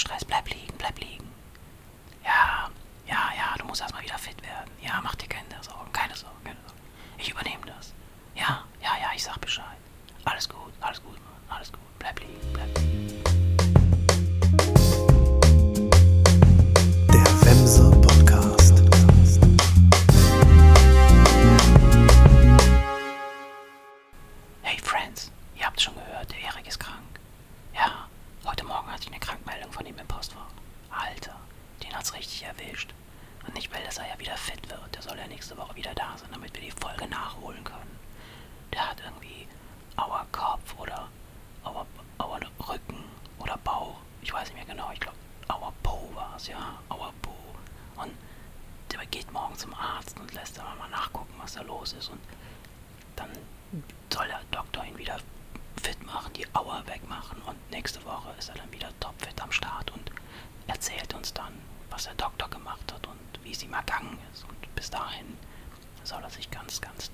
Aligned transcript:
Stress, 0.00 0.24
bleib 0.24 0.48
liegen, 0.48 0.72
bleib 0.78 0.98
liegen. 0.98 1.28
Ja, 2.24 2.70
ja, 3.06 3.30
ja, 3.36 3.54
du 3.58 3.64
musst 3.66 3.82
erstmal 3.82 4.02
wieder 4.02 4.16
fit 4.18 4.40
werden. 4.42 4.70
Ja, 4.80 5.00
mach 5.02 5.14
dir 5.14 5.28
keine 5.28 5.62
Sorgen, 5.62 5.92
keine 5.92 6.16
Sorgen, 6.16 6.42
keine 6.42 6.58
Sorgen. 6.66 6.80
Ich 7.18 7.30
übernehme 7.30 7.66
das. 7.66 7.92
Ja, 8.34 8.64
ja, 8.82 8.96
ja, 9.00 9.10
ich 9.14 9.22
sag 9.22 9.38
Bescheid. 9.40 9.76
Alles 10.24 10.48
gut, 10.48 10.72
alles 10.80 11.02
gut, 11.02 11.16
Mann, 11.16 11.56
alles 11.58 11.70
gut. 11.70 11.80
Bleib 11.98 12.18
liegen, 12.20 12.52
bleib 12.52 12.78
liegen. 12.78 12.99
Von 29.80 29.86
ihm 29.86 29.98
im 29.98 30.06
Postfach. 30.08 30.50
Alter, 30.90 31.34
den 31.82 31.96
hat's 31.96 32.12
richtig 32.12 32.42
erwischt. 32.42 32.92
Und 33.46 33.56
ich 33.56 33.72
will, 33.72 33.80
dass 33.82 33.96
er 33.96 34.08
ja 34.08 34.18
wieder 34.18 34.36
fit 34.36 34.68
wird. 34.68 34.94
Der 34.94 35.00
soll 35.00 35.16
ja 35.16 35.26
nächste 35.26 35.56
Woche 35.56 35.74
wieder 35.74 35.94
da 35.94 36.18
sein, 36.18 36.28
damit 36.30 36.52
wir 36.52 36.60
die 36.60 36.70
Folge 36.70 37.08
nachholen 37.08 37.64
können. 37.64 37.98
Der 38.74 38.90
hat 38.90 39.00
irgendwie 39.02 39.48
Auer 39.96 40.26
Kopf 40.32 40.74
oder 40.76 41.08
Auer, 41.64 41.86
Auer 42.18 42.40
Rücken 42.68 43.04
oder 43.38 43.56
Bauch. 43.64 43.96
Ich 44.20 44.30
weiß 44.30 44.48
nicht 44.48 44.56
mehr 44.56 44.66
genau, 44.66 44.90
ich 44.92 45.00
glaube 45.00 45.16
Auer 45.48 45.72
Po 45.82 46.10
war 46.14 46.34
es, 46.36 46.46
ja. 46.46 46.78
Auer 46.90 47.14
Po. 47.22 47.34
Und 48.02 48.12
der 48.92 49.06
geht 49.06 49.32
morgen 49.32 49.56
zum 49.56 49.72
Arzt 49.72 50.20
und 50.20 50.34
lässt 50.34 50.58
dann 50.58 50.76
mal 50.76 50.90
nachgucken, 50.90 51.32
was 51.38 51.54
da 51.54 51.62
los 51.62 51.94
ist. 51.94 52.10
Und 52.10 52.20
dann 53.16 53.30
soll 54.12 54.26
der 54.28 54.42
Doktor 54.50 54.84
ihn 54.84 54.98
wieder 54.98 55.16
fit 55.82 56.04
machen, 56.04 56.34
die 56.34 56.46
Auer 56.54 56.82
wegmachen 56.86 57.40
und 57.42 57.70
nächste 57.70 58.04
Woche 58.04 58.34
ist 58.38 58.50
er 58.50 58.56
dann 58.56 58.70
wieder 58.72 58.79
was 62.00 62.06
der 62.06 62.14
Doktor 62.14 62.48
gemacht 62.48 62.94
hat 62.94 63.06
und 63.08 63.44
wie 63.44 63.52
es 63.52 63.62
ihm 63.62 63.74
ergangen 63.74 64.18
ist. 64.32 64.44
Und 64.44 64.74
bis 64.74 64.88
dahin 64.88 65.36
soll 66.02 66.22
er 66.22 66.30
sich 66.30 66.50
ganz, 66.50 66.80
ganz 66.80 67.12